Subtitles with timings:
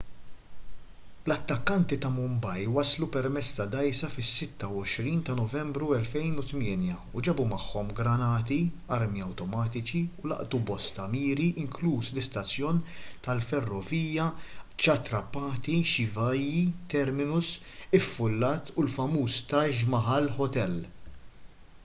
[1.29, 8.57] l-attakkanti ta' mumbai waslu permezz ta' dgħajsa fis-26 ta' novembru 2008 u ġabu magħhom granati
[8.97, 12.81] armi awtomatiċi u laqtu bosta miri inkluż l-istazzjon
[13.29, 16.65] tal-ferrovija chhatrapati shivaji
[16.95, 17.53] terminus
[18.01, 20.77] iffullat u l-famuż taj mahal hotel